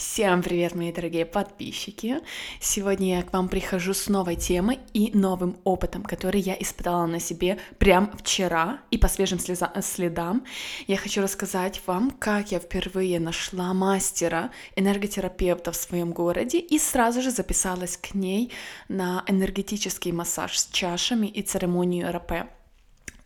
[0.00, 2.20] Всем привет, мои дорогие подписчики!
[2.58, 7.20] Сегодня я к вам прихожу с новой темой и новым опытом, который я испытала на
[7.20, 10.46] себе прям вчера и по свежим следам.
[10.86, 17.20] Я хочу рассказать вам, как я впервые нашла мастера энерготерапевта в своем городе и сразу
[17.20, 18.50] же записалась к ней
[18.88, 22.48] на энергетический массаж с чашами и церемонию РП.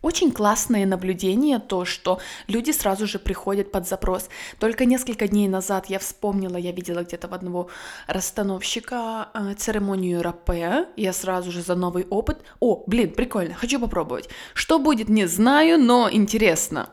[0.05, 4.29] Очень классное наблюдение то, что люди сразу же приходят под запрос.
[4.59, 7.69] Только несколько дней назад я вспомнила, я видела где-то в одного
[8.05, 12.37] расстановщика э, церемонию рапе, я сразу же за новый опыт.
[12.59, 14.29] О, блин, прикольно, хочу попробовать.
[14.53, 16.89] Что будет, не знаю, но интересно.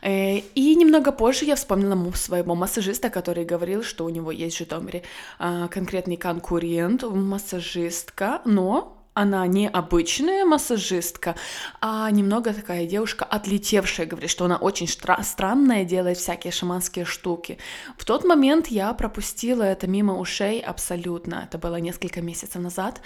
[0.00, 4.58] Э, и немного позже я вспомнила своего массажиста, который говорил, что у него есть в
[4.60, 5.02] Житомире
[5.38, 11.36] э, конкретный конкурент, массажистка, но она не обычная массажистка,
[11.80, 17.58] а немного такая девушка отлетевшая, говорит, что она очень стра- странная, делает всякие шаманские штуки.
[17.96, 23.00] В тот момент я пропустила это мимо ушей абсолютно, это было несколько месяцев назад,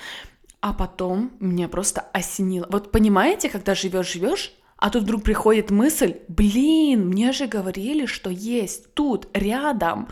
[0.61, 2.67] а потом меня просто осенило.
[2.70, 8.31] Вот понимаете, когда живешь, живешь, а тут вдруг приходит мысль, блин, мне же говорили, что
[8.31, 10.09] есть тут, рядом.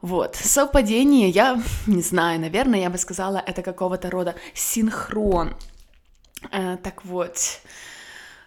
[0.00, 5.54] Вот, совпадение, я не знаю, наверное, я бы сказала, это какого-то рода синхрон.
[6.52, 7.60] Э, так вот,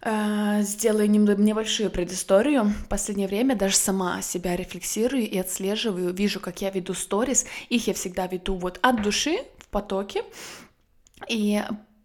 [0.02, 2.64] э, сделаю небольшую предысторию.
[2.64, 7.46] В последнее время даже сама себя рефлексирую и отслеживаю, вижу, как я веду сторис.
[7.70, 10.24] Их я всегда веду вот от души в потоке.
[11.28, 11.62] И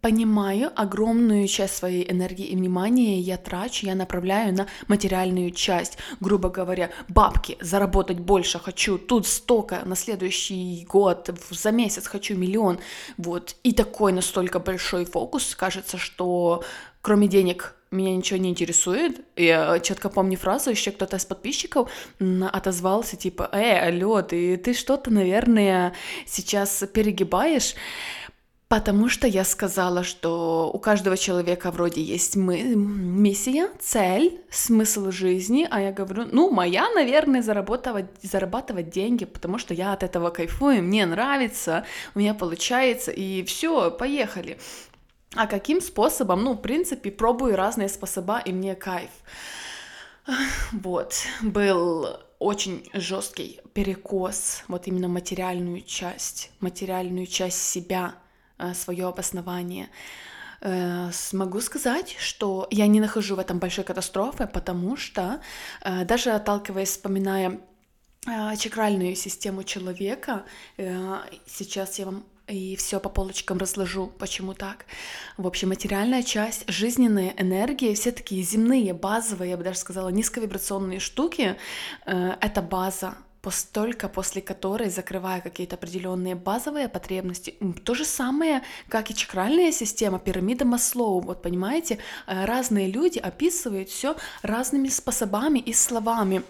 [0.06, 5.98] понимаю, огромную часть своей энергии и внимания я трачу, я направляю на материальную часть.
[6.20, 12.78] Грубо говоря, бабки, заработать больше хочу, тут столько, на следующий год, за месяц хочу миллион.
[13.16, 13.56] Вот.
[13.64, 16.62] И такой настолько большой фокус, кажется, что
[17.00, 19.20] кроме денег меня ничего не интересует.
[19.34, 21.91] Я четко помню фразу, еще кто-то из подписчиков
[22.52, 25.94] отозвался, типа, «Эй, алло, ты, ты что-то, наверное,
[26.26, 27.74] сейчас перегибаешь».
[28.69, 35.69] Потому что я сказала, что у каждого человека вроде есть мы, миссия, цель, смысл жизни,
[35.71, 40.82] а я говорю, ну, моя, наверное, зарабатывать, зарабатывать деньги, потому что я от этого кайфую,
[40.82, 44.59] мне нравится, у меня получается, и все, поехали.
[45.37, 46.43] А каким способом?
[46.43, 49.10] Ну, в принципе, пробую разные способа, и мне кайф.
[50.72, 52.09] Вот, был
[52.41, 58.16] очень жесткий перекос, вот именно материальную часть, материальную часть себя–
[58.75, 59.89] свое обоснование.
[60.61, 65.41] Э, смогу сказать, что я не нахожу в этом большой катастрофы, потому что
[65.83, 67.61] э, даже отталкиваясь, вспоминая
[68.59, 70.43] чакральную систему человека,
[71.47, 74.87] сейчас я вам и все по полочкам разложу, почему так.
[75.37, 80.99] В общем, материальная часть, жизненная энергия, все такие земные, базовые, я бы даже сказала, низковибрационные
[80.99, 81.56] штуки,
[82.05, 83.15] это база
[83.52, 90.18] только после которой, закрывая какие-то определенные базовые потребности, то же самое, как и чакральная система,
[90.18, 96.42] пирамида Маслоу, вот понимаете, э, разные люди описывают все разными способами и словами.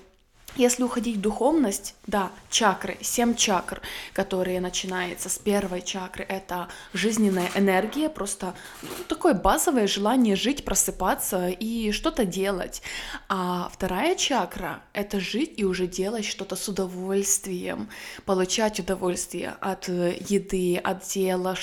[0.56, 3.82] Если уходить в духовность, да, чакры, семь чакр,
[4.14, 11.48] которые начинаются с первой чакры, это жизненная энергия, просто ну, такое базовое желание жить, просыпаться
[11.48, 12.80] и что-то делать.
[13.28, 17.90] А вторая чакра— это жить и уже делать что-то с удовольствием,
[18.24, 21.56] получать удовольствие от еды, от дела,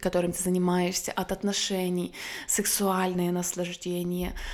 [0.00, 2.12] которым ты занимаешься, от отношений,
[2.48, 4.34] сексуальное наслаждение—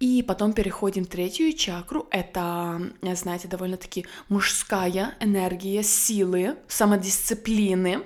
[0.00, 2.08] и потом переходим в третью чакру.
[2.10, 2.80] Это,
[3.14, 8.00] знаете, довольно-таки мужская энергия силы, самодисциплины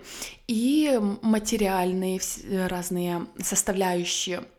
[0.49, 2.21] и материальные
[2.69, 4.54] разные составляющие Э,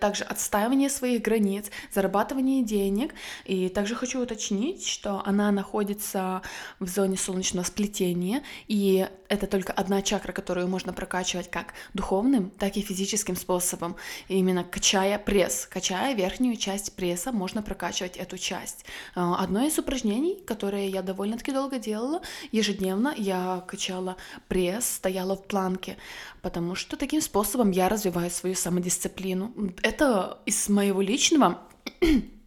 [0.00, 3.14] также отстаивание своих границ, зарабатывание денег.
[3.44, 6.42] И также хочу уточнить, что она находится
[6.78, 12.76] в зоне солнечного сплетения, и это только одна чакра, которую можно прокачивать как духовным, так
[12.76, 13.94] и физическим способом.
[14.26, 18.84] И именно качая пресс, качая верхнюю часть пресса, можно прокачивать эту часть.
[19.14, 24.16] Э, одно из упражнений, которое я довольно-таки долго делала, ежедневно я качала
[24.48, 25.96] пресс, стояла в планке,
[26.42, 29.52] потому что таким способом я развиваю свою самодисциплину.
[29.82, 31.58] Это из моего личного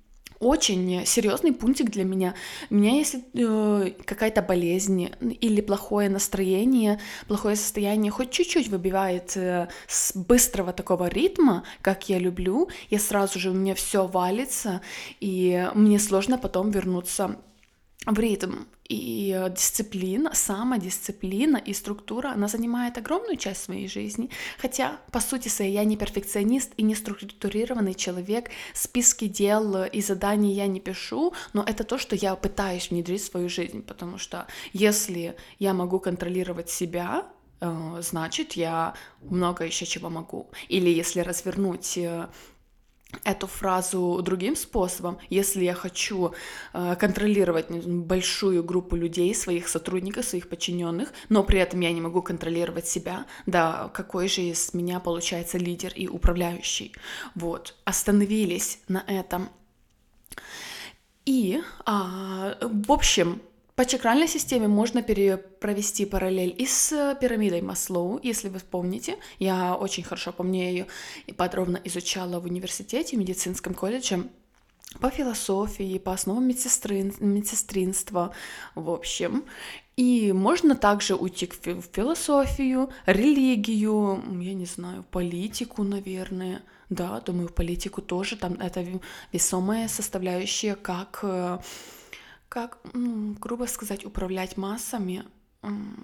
[0.44, 2.36] очень серьезный пунктик для меня.
[2.70, 5.12] У меня если э, какая-то болезнь
[5.42, 12.20] или плохое настроение, плохое состояние хоть чуть-чуть выбивает э, с быстрого такого ритма, как я
[12.20, 14.82] люблю, я сразу же у меня все валится,
[15.20, 17.38] и мне сложно потом вернуться
[18.06, 18.66] в ритм.
[18.90, 24.30] И дисциплина, самодисциплина и структура, она занимает огромную часть своей жизни.
[24.60, 28.50] Хотя, по сути своей, я не перфекционист и не структурированный человек.
[28.74, 33.32] Списки дел и заданий я не пишу, но это то, что я пытаюсь внедрить в
[33.32, 33.82] свою жизнь.
[33.82, 37.26] Потому что если я могу контролировать себя,
[37.62, 40.52] э, значит, я много еще чего могу.
[40.68, 42.28] Или если развернуть э,
[43.24, 45.18] эту фразу другим способом.
[45.30, 46.34] Если я хочу
[46.74, 52.22] э, контролировать большую группу людей, своих сотрудников, своих подчиненных, но при этом я не могу
[52.22, 56.94] контролировать себя, да, какой же из меня получается лидер и управляющий.
[57.36, 59.50] Вот, остановились на этом.
[61.26, 63.42] И, а, в общем,
[63.76, 69.18] по чакральной системе можно провести параллель и с пирамидой Маслоу, если вы помните.
[69.40, 70.88] Я очень хорошо помню ее
[71.26, 74.30] и подробно изучала в университете, в медицинском колледже
[75.00, 78.32] по философии, по основам медсестрин, медсестринства,
[78.76, 79.44] в общем.
[79.96, 86.62] И можно также уйти в философию, религию, я не знаю, политику, наверное.
[86.90, 88.86] Да, думаю, политику тоже там это
[89.32, 91.58] весомая составляющая, как э,
[92.54, 95.24] как, грубо сказать, управлять массами.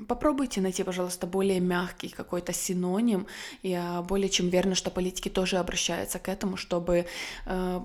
[0.07, 3.27] Попробуйте найти, пожалуйста, более мягкий какой-то синоним.
[3.61, 7.05] Я более чем верна, что политики тоже обращаются к этому, чтобы
[7.45, 7.81] э,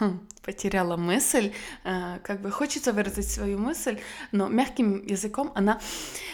[0.00, 1.52] хм, потеряла мысль,
[1.84, 4.00] э, как бы хочется выразить свою мысль,
[4.32, 5.80] но мягким языком она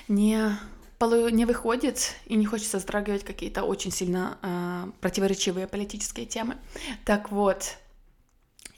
[0.09, 0.57] не
[1.31, 6.57] не выходит и не хочется затрагивать какие-то очень сильно э, противоречивые политические темы.
[7.05, 7.79] Так вот,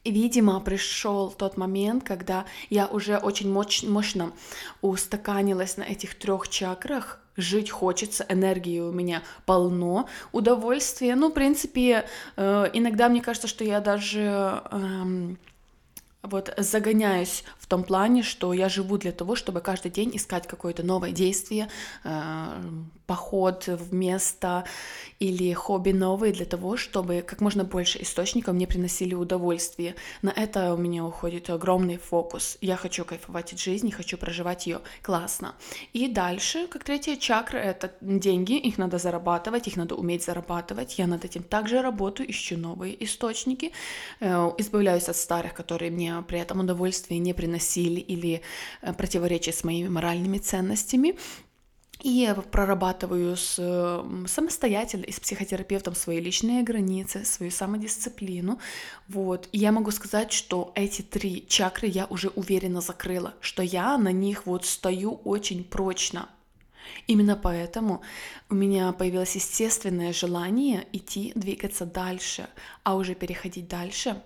[0.04, 4.32] видимо, пришел тот момент, когда я уже очень моч- мощно
[4.80, 7.20] устаканилась на этих трех чакрах.
[7.36, 11.14] Жить хочется, энергии у меня полно, удовольствия.
[11.14, 12.04] Ну, в принципе,
[12.36, 15.34] э, иногда мне кажется, что я даже э,
[16.22, 20.82] вот загоняюсь в том плане, что я живу для того, чтобы каждый день искать какое-то
[20.82, 21.68] новое действие,
[22.04, 22.48] э,
[23.10, 24.64] поход в место
[25.18, 29.96] или хобби новые для того, чтобы как можно больше источников мне приносили удовольствие.
[30.22, 32.56] На это у меня уходит огромный фокус.
[32.60, 35.56] Я хочу кайфовать от жизни, хочу проживать ее классно.
[35.92, 40.98] И дальше, как третья чакра, это деньги, их надо зарабатывать, их надо уметь зарабатывать.
[40.98, 43.72] Я над этим также работаю, ищу новые источники,
[44.20, 48.40] э, избавляюсь от старых, которые мне при этом удовольствие не приносили или
[48.82, 51.16] э, противоречат с моими моральными ценностями.
[52.02, 53.54] И прорабатываю с,
[54.26, 58.58] самостоятельно и с психотерапевтом свои личные границы, свою самодисциплину.
[59.08, 59.48] Вот.
[59.52, 64.12] И я могу сказать, что эти три чакры я уже уверенно закрыла, что я на
[64.12, 66.28] них вот стою очень прочно.
[67.06, 68.02] Именно поэтому
[68.48, 72.48] у меня появилось естественное желание идти, двигаться дальше,
[72.82, 74.22] а уже переходить дальше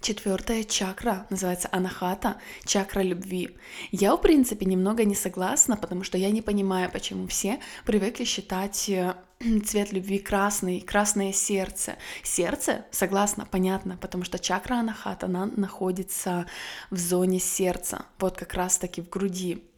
[0.00, 3.56] Четвертая чакра называется анахата, чакра любви.
[3.90, 8.88] Я, в принципе, немного не согласна, потому что я не понимаю, почему все привыкли считать
[8.88, 9.14] э,
[9.66, 11.96] цвет любви красный, красное сердце.
[12.22, 16.46] Сердце, согласна, понятно, потому что чакра анахата, она находится
[16.90, 19.69] в зоне сердца, вот как раз-таки в груди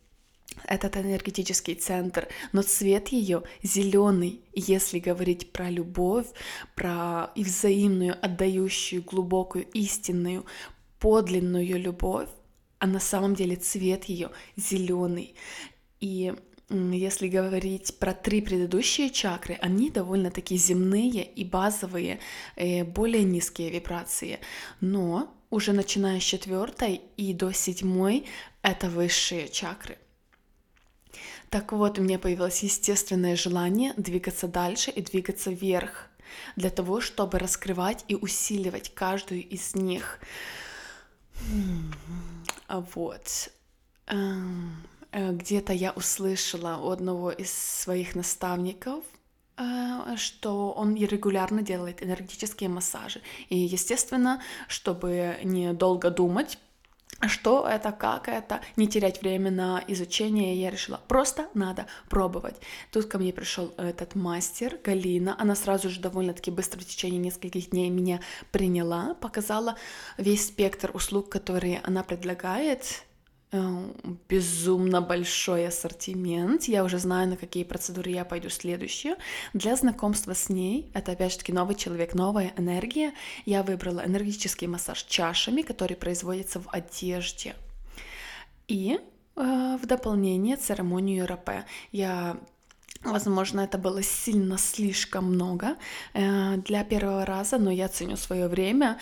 [0.64, 4.40] этот энергетический центр, но цвет ее зеленый.
[4.54, 6.26] Если говорить про любовь,
[6.74, 10.44] про и взаимную, отдающую, глубокую, истинную,
[10.98, 12.28] подлинную любовь,
[12.78, 15.34] а на самом деле цвет ее зеленый.
[16.00, 16.34] И
[16.68, 22.18] если говорить про три предыдущие чакры, они довольно-таки земные и базовые,
[22.56, 24.40] э, более низкие вибрации.
[24.80, 28.24] Но уже начиная с четвертой и до седьмой
[28.62, 29.98] это высшие чакры.
[31.52, 36.08] Так вот, у меня появилось естественное желание двигаться дальше и двигаться вверх,
[36.56, 40.18] для того, чтобы раскрывать и усиливать каждую из них.
[42.68, 43.50] А вот.
[44.06, 49.04] Эм, э, где-то я услышала у одного из своих наставников,
[49.58, 53.20] э, что он регулярно делает энергетические массажи.
[53.50, 56.58] И, естественно, чтобы не долго думать,
[57.28, 62.56] что это, как это, не терять время на изучение, я решила, просто надо пробовать.
[62.90, 67.70] Тут ко мне пришел этот мастер, Галина, она сразу же довольно-таки быстро в течение нескольких
[67.70, 69.76] дней меня приняла, показала
[70.18, 73.04] весь спектр услуг, которые она предлагает,
[74.28, 76.64] безумно большой ассортимент.
[76.64, 79.16] Я уже знаю, на какие процедуры я пойду следующие.
[79.52, 83.12] Для знакомства с ней, это опять же таки новый человек, новая энергия,
[83.44, 87.54] я выбрала энергетический массаж чашами, который производится в одежде.
[88.68, 88.98] И
[89.36, 91.50] э, в дополнение церемонию РП.
[91.90, 92.38] Я
[93.04, 95.76] Возможно, это было сильно слишком много
[96.14, 98.98] э, для первого раза, но я ценю свое время,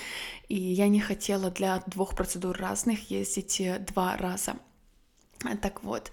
[0.48, 4.54] и я не хотела для двух процедур разных ездить э, два раза.
[5.60, 6.10] Так вот,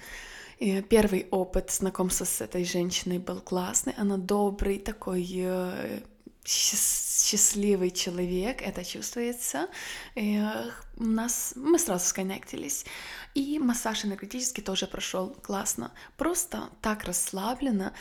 [0.59, 6.01] и первый опыт знакомства с этой женщиной был классный, она добрый, такой э,
[6.43, 9.67] счастливый человек, это чувствуется.
[10.15, 10.41] И
[10.97, 12.85] у нас мы сразу сконнектились.
[13.33, 15.91] И массаж энергетический тоже прошел классно.
[16.17, 17.93] Просто так расслабленно.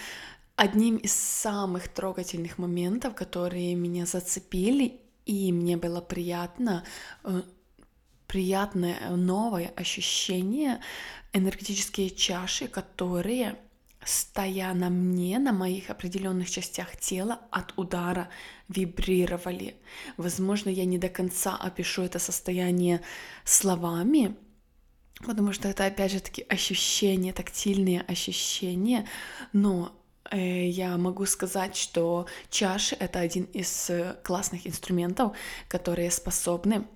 [0.57, 6.85] Одним из самых трогательных моментов, которые меня зацепили, и мне было приятно,
[7.25, 7.43] э,
[8.27, 10.81] приятное новое ощущение,
[11.35, 13.59] энергетические чаши, которые
[14.07, 18.29] стоя на мне, на моих определенных частях тела от удара
[18.69, 19.77] вибрировали.
[20.17, 23.01] Возможно, я не до конца опишу это состояние
[23.45, 24.37] словами,
[25.27, 29.07] потому что это опять же таки ощущения, тактильные ощущения,
[29.53, 29.93] но
[30.31, 35.37] э, я могу сказать, что чаши это один из э, классных инструментов,
[35.69, 36.87] которые способны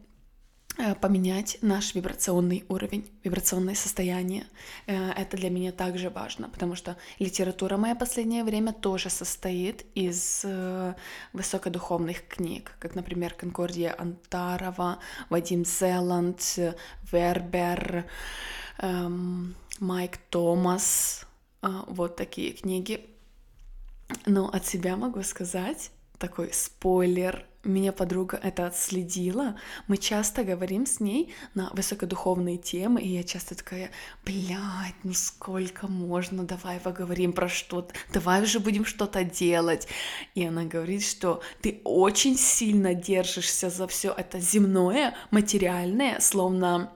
[1.00, 4.46] поменять наш вибрационный уровень, вибрационное состояние.
[4.86, 10.42] Э, это для меня также важно, потому что литература моя последнее время тоже состоит из
[10.44, 10.94] э,
[11.32, 14.98] высокодуховных книг, как, например, Конкордия Антарова,
[15.28, 16.58] Вадим Зеланд,
[17.12, 18.06] Вербер,
[18.78, 21.26] эм, Майк Томас,
[21.62, 23.06] вот такие книги.
[24.26, 29.56] Но от себя могу сказать, такой спойлер, меня подруга это отследила.
[29.86, 33.90] Мы часто говорим с ней на высокодуховные темы, и я часто такая,
[34.24, 39.88] блядь, ну сколько можно, давай поговорим про что-то, давай уже будем что-то делать.
[40.34, 46.92] И она говорит, что ты очень сильно держишься за все это земное, материальное, словно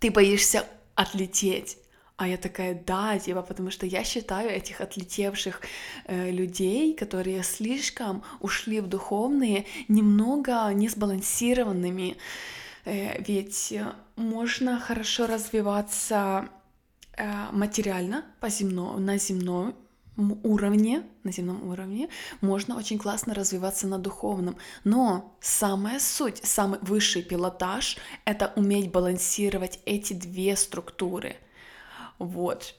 [0.00, 1.78] ты боишься отлететь.
[2.16, 5.60] А я такая, да, типа, потому что я считаю этих отлетевших
[6.06, 12.16] э, людей, которые слишком ушли в духовные, немного несбалансированными.
[12.84, 13.74] Э, ведь
[14.14, 16.48] можно хорошо развиваться
[17.16, 19.74] э, материально, по земно, на земном
[20.44, 22.08] уровне, на земном уровне,
[22.40, 24.56] можно очень классно развиваться на духовном.
[24.84, 31.38] Но самая суть, самый высший пилотаж— это уметь балансировать эти две структуры—
[32.18, 32.74] вот.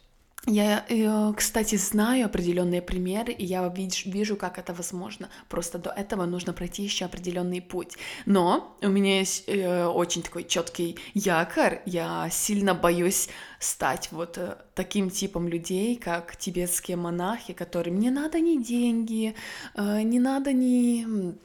[0.48, 3.74] Я, э, кстати, знаю определенные примеры, и я
[4.06, 5.30] вижу, как это возможно.
[5.50, 7.98] Просто до этого нужно пройти еще определенный путь.
[8.28, 11.82] Но у меня есть э, очень такой четкий якорь.
[11.88, 18.40] Я сильно боюсь стать вот э, таким типом людей, как тибетские монахи, которым не надо
[18.40, 19.34] ни деньги,
[19.76, 21.36] не надо ни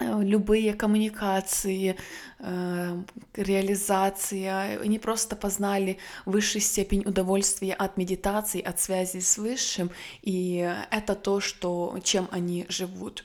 [0.00, 1.96] любые коммуникации,
[2.38, 3.02] э,
[3.34, 9.90] реализация, они просто познали высшую степень удовольствия от медитации, от связи с Высшим,
[10.22, 13.24] и это то, что, чем они живут.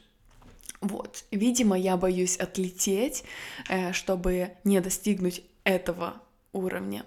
[0.81, 3.23] Вот, видимо, я боюсь отлететь,
[3.69, 7.05] э, чтобы не достигнуть этого уровня.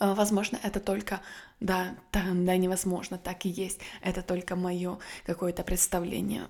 [0.00, 1.20] Возможно, это только,
[1.58, 3.80] да, да, да, невозможно, так и есть.
[4.00, 6.46] Это только мое какое-то представление.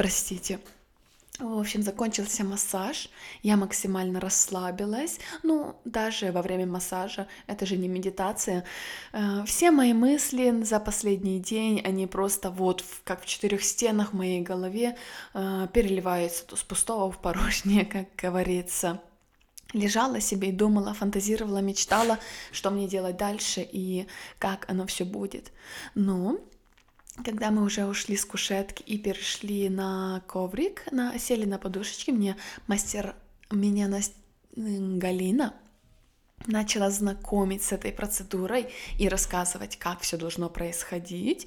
[0.00, 0.60] Простите.
[1.38, 3.10] В общем, закончился массаж,
[3.42, 5.18] я максимально расслабилась.
[5.42, 8.64] Ну, даже во время массажа, это же не медитация.
[9.12, 14.16] Э, все мои мысли за последний день, они просто вот как в четырех стенах в
[14.16, 14.96] моей голове
[15.34, 19.02] э, переливаются то с пустого в порожнее, как говорится.
[19.74, 22.18] Лежала себе и думала, фантазировала, мечтала,
[22.52, 24.06] что мне делать дальше и
[24.38, 25.52] как оно все будет.
[25.94, 26.40] Ну,
[27.24, 32.36] когда мы уже ушли с кушетки и перешли на коврик, на, сели на подушечки, мне
[32.66, 33.14] мастер,
[33.50, 34.14] меня Настя,
[34.56, 35.54] Галина
[36.46, 41.46] начала знакомить с этой процедурой и рассказывать, как все должно происходить.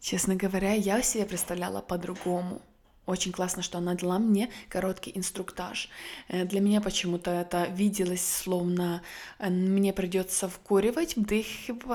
[0.00, 2.60] Честно говоря, я себе представляла по-другому.
[3.06, 5.90] Очень классно, что она дала мне короткий инструктаж.
[6.28, 9.02] Э, для меня почему-то это виделось словно
[9.38, 11.46] э, мне придется вкуривать, вдых,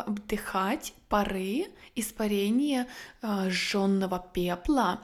[0.05, 2.87] вдыхать пары, испарения
[3.21, 5.01] э, жженного пепла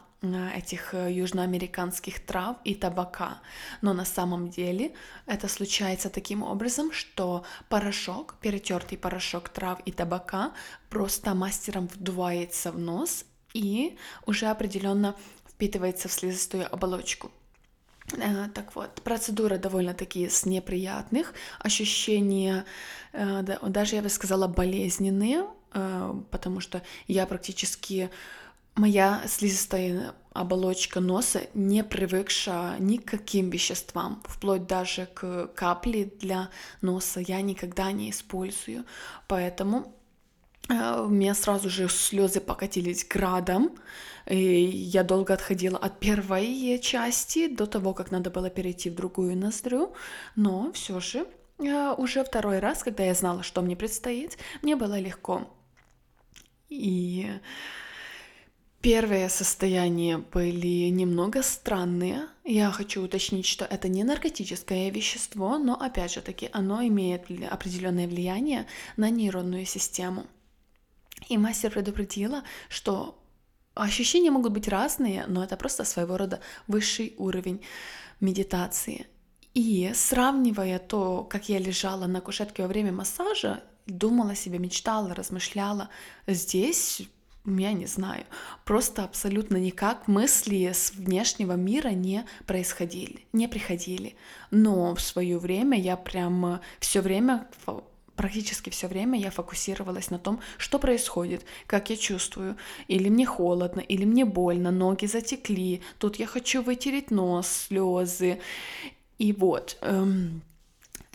[0.56, 3.42] этих южноамериканских трав и табака.
[3.82, 4.96] Но на самом деле
[5.28, 10.54] это случается таким образом, что порошок, перетертый порошок трав и табака
[10.90, 15.16] просто мастером вдувается в нос и уже определенно
[15.56, 17.32] впитывается в слизистую оболочку.
[18.14, 22.66] Э, так вот, процедура довольно-таки с неприятных, ощущения
[23.14, 28.10] э, даже, я бы сказала, болезненные, э, потому что я практически,
[28.76, 36.50] моя слизистая оболочка носа не привыкша ни к каким веществам, вплоть даже к капле для
[36.82, 38.84] носа я никогда не использую,
[39.28, 39.96] поэтому
[40.70, 43.78] у меня сразу же слезы покатились градом.
[44.28, 49.38] И я долго отходила от первой части до того, как надо было перейти в другую
[49.38, 49.94] ноздрю,
[50.36, 51.28] но все же
[51.60, 55.48] э, уже второй раз, когда я знала, что мне предстоит, мне было легко.
[56.70, 57.30] И
[58.86, 62.28] Первые состояния были немного странные.
[62.44, 68.08] Я хочу уточнить, что это не наркотическое вещество, но опять же таки оно имеет определенное
[68.08, 70.28] влияние на нейронную систему.
[71.28, 73.20] И мастер предупредила, что
[73.74, 77.62] ощущения могут быть разные, но это просто своего рода высший уровень
[78.20, 79.08] медитации.
[79.54, 85.90] И сравнивая то, как я лежала на кушетке во время массажа, думала себе, мечтала, размышляла,
[86.28, 87.02] здесь
[87.46, 88.26] я не знаю,
[88.64, 94.16] просто абсолютно никак мысли с внешнего мира не происходили, не приходили.
[94.52, 97.48] Но в свое время я прям все время
[98.16, 102.56] практически все время я фокусировалась на том, что происходит, как я чувствую.
[102.88, 108.40] Или мне холодно, или мне больно, ноги затекли, тут я хочу вытереть нос, слезы.
[109.18, 110.42] И вот, эм,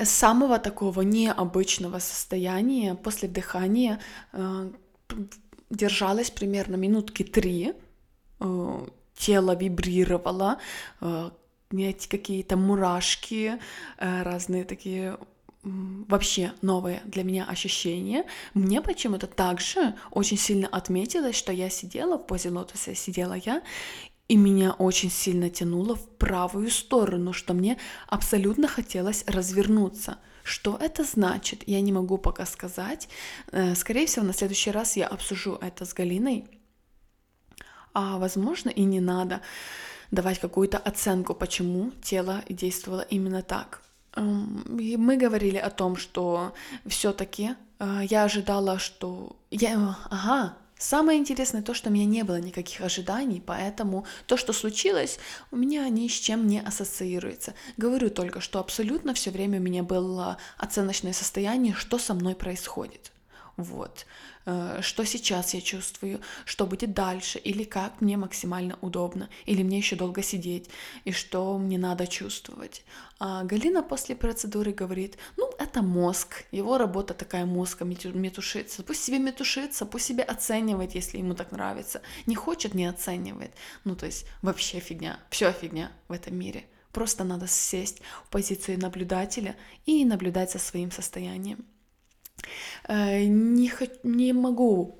[0.02, 4.00] самого такого необычного состояния после дыхания
[4.33, 4.71] э,
[5.71, 7.75] держалась примерно минутки три,
[8.40, 10.59] э, тело вибрировало,
[11.00, 11.30] э,
[12.09, 13.59] какие-то мурашки,
[13.99, 15.19] э, разные такие
[15.62, 18.25] вообще новые для меня ощущения.
[18.55, 23.62] Мне почему-то также очень сильно отметилось, что я сидела в позе лотоса, сидела я,
[24.29, 27.76] и меня очень сильно тянуло в правую сторону, что мне
[28.09, 33.09] абсолютно хотелось развернуться— что это значит, я не могу пока сказать.
[33.52, 36.47] Э, скорее всего, на следующий раз я обсужу это с Галиной.
[37.93, 39.40] А возможно и не надо
[40.11, 43.83] давать какую-то оценку, почему тело действовало именно так.
[44.17, 46.52] Мы говорили о том, что
[46.87, 52.40] все-таки э, я ожидала, что я, ага, Самое интересное то, что у меня не было
[52.40, 55.19] никаких ожиданий, поэтому то, что случилось,
[55.50, 57.52] у меня ни с чем не ассоциируется.
[57.76, 63.12] Говорю только, что абсолютно все время у меня было оценочное состояние, что со мной происходит.
[63.59, 64.07] Вот.
[64.47, 69.78] Э, что сейчас я чувствую, что будет дальше, или как мне максимально удобно, или мне
[69.78, 70.70] еще долго сидеть,
[71.04, 72.85] и что мне надо чувствовать.
[73.18, 78.83] А Галина после процедуры говорит, ну, это мозг, его работа такая мозга, метушится.
[78.83, 82.00] Пусть себе метушится, пусть себе оценивает, если ему так нравится.
[82.26, 83.53] Не хочет, не оценивает.
[83.85, 86.64] Ну, то есть вообще фигня, все фигня в этом мире.
[86.92, 89.55] Просто надо сесть в позицию наблюдателя
[89.87, 91.64] и наблюдать за своим состоянием.
[92.88, 93.72] Э, не,
[94.03, 94.96] не могу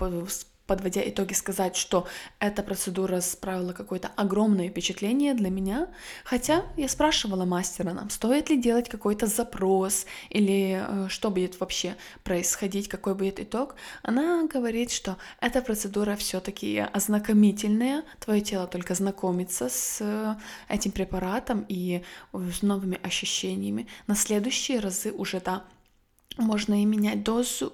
[0.71, 2.07] подводя итоги, сказать, что
[2.39, 5.89] эта процедура справила какое-то огромное впечатление для меня.
[6.23, 11.97] Хотя я спрашивала мастера, нам стоит ли делать какой-то запрос или э, что будет вообще
[12.23, 13.75] происходить, какой будет итог.
[14.05, 20.37] Она говорит, что эта процедура все-таки ознакомительная, твое тело только знакомится с э,
[20.69, 23.89] этим препаратом и с новыми ощущениями.
[24.07, 25.65] На следующие разы уже да,
[26.37, 27.73] можно и менять дозу.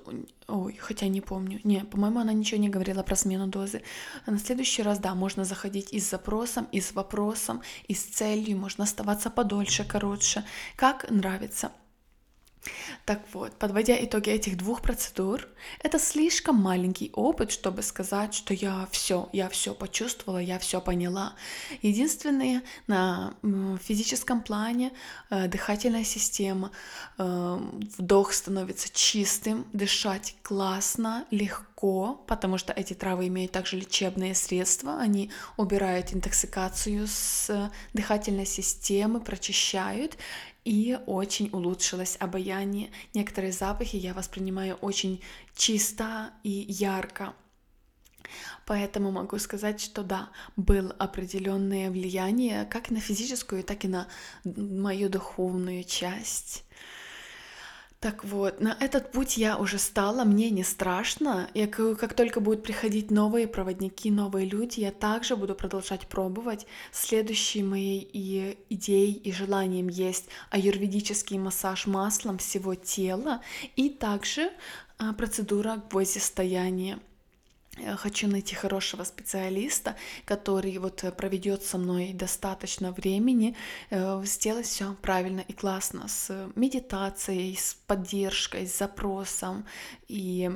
[0.49, 1.61] Ой, хотя не помню.
[1.65, 3.83] Не, по-моему, она ничего не говорила про смену дозы.
[4.27, 8.03] А на следующий раз, да, можно заходить и с запросом, и с вопросом, и с
[8.03, 8.59] целью.
[8.59, 10.45] Можно оставаться подольше, короче.
[10.77, 11.71] Как нравится.
[13.05, 15.47] Так вот, подводя итоги этих двух процедур,
[15.81, 21.35] это слишком маленький опыт, чтобы сказать, что я все, я все почувствовала, я все поняла.
[21.83, 23.35] Единственное, на
[23.83, 24.93] физическом плане
[25.31, 26.71] э, дыхательная система,
[27.19, 27.59] э,
[27.99, 31.76] вдох становится чистым, дышать классно, легко,
[32.27, 40.17] потому что эти травы имеют также лечебные средства, они убирают интоксикацию с дыхательной системы, прочищают,
[40.65, 42.91] и очень улучшилось обаяние.
[43.15, 45.23] Некоторые запахи я воспринимаю очень
[45.55, 47.35] чисто и ярко.
[48.65, 54.09] Поэтому могу сказать, что да, было определенное влияние как на физическую, так и на
[54.45, 56.66] мою духовную часть.
[58.01, 61.49] Так вот, на этот путь я уже стала, мне не страшно.
[61.55, 66.67] Я, как только будут приходить новые проводники, новые люди, я также буду продолжать пробовать.
[66.93, 73.41] Следующей моей и идеей и желанием есть аюрведический массаж маслом всего тела
[73.77, 74.53] и также
[74.99, 76.99] а, процедура гвоздистояния.
[77.79, 83.57] Э, хочу найти хорошего специалиста, который вот э, проведет со мной достаточно времени,
[83.91, 89.67] э, сделать все правильно и классно с медитацией, с поддержкой, с запросом
[90.09, 90.51] и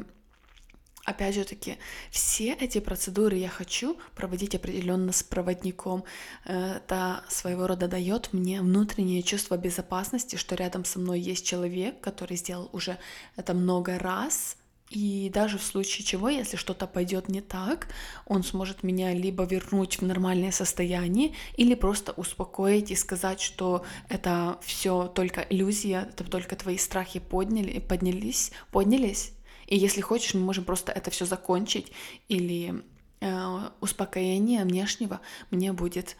[1.06, 1.78] Опять же таки,
[2.10, 6.04] все эти процедуры я хочу проводить определенно с проводником.
[6.44, 12.36] Это своего рода дает мне внутреннее чувство безопасности, что рядом со мной есть человек, который
[12.36, 12.98] сделал уже
[13.34, 14.58] это много раз,
[14.90, 17.86] И даже в случае чего, если что-то пойдет не так,
[18.26, 24.58] он сможет меня либо вернуть в нормальное состояние, или просто успокоить и сказать, что это
[24.62, 29.32] все только иллюзия, это только твои страхи подняли, поднялись, поднялись.
[29.68, 31.92] И если хочешь, мы можем просто это все закончить,
[32.26, 32.82] или
[33.20, 35.20] э, успокоения внешнего
[35.52, 36.16] мне будет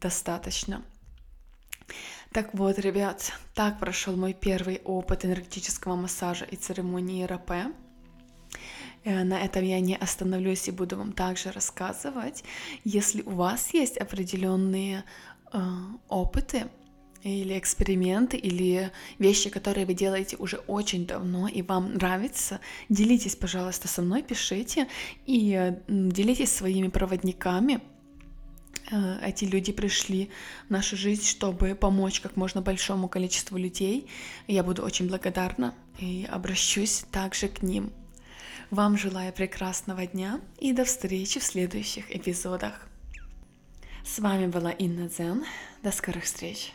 [0.00, 0.82] достаточно.
[2.32, 7.74] Так вот, ребят, так прошел мой первый опыт энергетического массажа и церемонии РП.
[9.04, 12.44] Э, на этом я не остановлюсь и буду вам также рассказывать.
[12.84, 15.04] Если у вас есть определенные
[15.52, 15.58] э,
[16.08, 16.66] опыты
[17.22, 23.88] или эксперименты, или вещи, которые вы делаете уже очень давно и вам нравится, делитесь, пожалуйста,
[23.88, 24.88] со мной, пишите
[25.26, 27.80] и делитесь своими проводниками.
[28.90, 30.30] Э, эти люди пришли
[30.68, 34.06] в нашу жизнь, чтобы помочь как можно большому количеству людей.
[34.46, 37.92] Я буду очень благодарна и обращусь также к ним.
[38.70, 42.88] Вам желаю прекрасного дня и до встречи в следующих эпизодах.
[44.04, 45.44] С вами была Инна Дзен.
[45.82, 46.72] До скорых встреч!